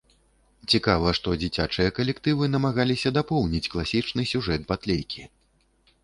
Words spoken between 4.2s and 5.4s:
сюжэт батлейкі.